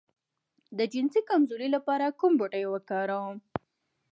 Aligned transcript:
د 0.77 0.79
جنسي 0.93 1.21
کمزوری 1.29 1.69
لپاره 1.75 2.05
کوم 2.19 2.33
بوټی 2.39 2.63
وکاروم؟ 2.67 3.35